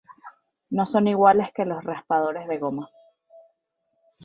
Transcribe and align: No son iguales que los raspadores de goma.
No 0.71 0.87
son 0.87 1.07
iguales 1.09 1.49
que 1.53 1.63
los 1.63 1.83
raspadores 1.83 2.47
de 2.47 2.57
goma. 2.57 2.89